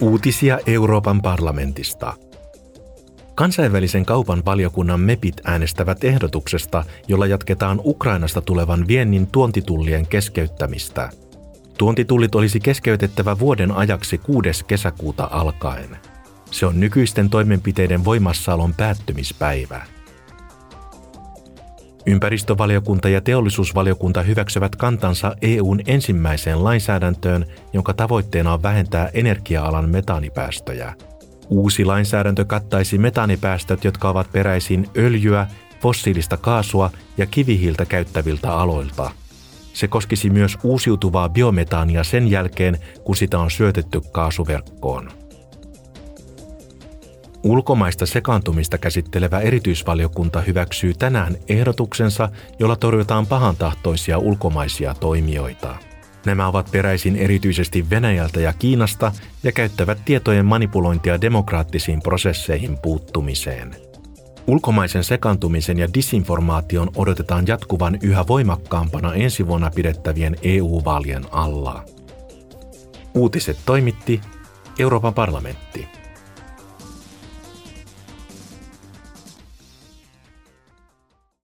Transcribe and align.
Uutisia 0.00 0.58
Euroopan 0.66 1.22
parlamentista. 1.22 2.14
Kansainvälisen 3.34 4.04
kaupan 4.04 4.42
valiokunnan 4.44 5.00
MEPit 5.00 5.40
äänestävät 5.44 6.04
ehdotuksesta, 6.04 6.84
jolla 7.08 7.26
jatketaan 7.26 7.80
Ukrainasta 7.84 8.40
tulevan 8.40 8.88
viennin 8.88 9.26
tuontitullien 9.26 10.06
keskeyttämistä. 10.06 11.10
Tuontitullit 11.78 12.34
olisi 12.34 12.60
keskeytettävä 12.60 13.38
vuoden 13.38 13.72
ajaksi 13.72 14.18
6. 14.18 14.64
kesäkuuta 14.64 15.28
alkaen. 15.30 15.96
Se 16.50 16.66
on 16.66 16.80
nykyisten 16.80 17.30
toimenpiteiden 17.30 18.04
voimassaolon 18.04 18.74
päättymispäivä. 18.74 19.97
Ympäristövaliokunta 22.08 23.08
ja 23.08 23.20
teollisuusvaliokunta 23.20 24.22
hyväksyvät 24.22 24.76
kantansa 24.76 25.36
EUn 25.42 25.80
ensimmäiseen 25.86 26.64
lainsäädäntöön, 26.64 27.46
jonka 27.72 27.94
tavoitteena 27.94 28.52
on 28.52 28.62
vähentää 28.62 29.10
energia-alan 29.14 29.88
metaanipäästöjä. 29.88 30.94
Uusi 31.48 31.84
lainsäädäntö 31.84 32.44
kattaisi 32.44 32.98
metaanipäästöt, 32.98 33.84
jotka 33.84 34.08
ovat 34.08 34.32
peräisin 34.32 34.86
öljyä, 34.96 35.46
fossiilista 35.80 36.36
kaasua 36.36 36.90
ja 37.18 37.26
kivihiiltä 37.26 37.84
käyttäviltä 37.84 38.54
aloilta. 38.54 39.10
Se 39.72 39.88
koskisi 39.88 40.30
myös 40.30 40.58
uusiutuvaa 40.62 41.28
biometaania 41.28 42.04
sen 42.04 42.30
jälkeen, 42.30 42.78
kun 43.04 43.16
sitä 43.16 43.38
on 43.38 43.50
syötetty 43.50 44.00
kaasuverkkoon. 44.12 45.10
Ulkomaista 47.42 48.06
sekaantumista 48.06 48.78
käsittelevä 48.78 49.40
erityisvaliokunta 49.40 50.40
hyväksyy 50.40 50.94
tänään 50.94 51.36
ehdotuksensa, 51.48 52.28
jolla 52.58 52.76
torjutaan 52.76 53.26
pahantahtoisia 53.26 54.18
ulkomaisia 54.18 54.94
toimijoita. 54.94 55.76
Nämä 56.26 56.48
ovat 56.48 56.68
peräisin 56.72 57.16
erityisesti 57.16 57.90
Venäjältä 57.90 58.40
ja 58.40 58.52
Kiinasta 58.52 59.12
ja 59.42 59.52
käyttävät 59.52 59.98
tietojen 60.04 60.46
manipulointia 60.46 61.20
demokraattisiin 61.20 62.02
prosesseihin 62.02 62.78
puuttumiseen. 62.82 63.76
Ulkomaisen 64.46 65.04
sekaantumisen 65.04 65.78
ja 65.78 65.88
disinformaation 65.94 66.90
odotetaan 66.96 67.46
jatkuvan 67.46 67.98
yhä 68.02 68.24
voimakkaampana 68.28 69.14
ensi 69.14 69.46
vuonna 69.46 69.70
pidettävien 69.74 70.36
EU-vaalien 70.42 71.24
alla. 71.30 71.84
Uutiset 73.14 73.58
toimitti 73.66 74.20
Euroopan 74.78 75.14
parlamentti. 75.14 75.88